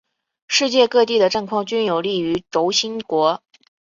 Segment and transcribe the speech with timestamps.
[0.47, 3.43] 世界各地的战况均有利于轴心国。